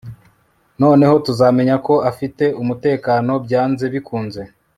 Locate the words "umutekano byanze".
2.61-3.83